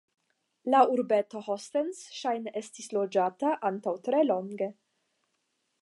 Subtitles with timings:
[0.75, 4.71] La urbeto de Hostens ŝajne estis loĝata antaŭ tre longe.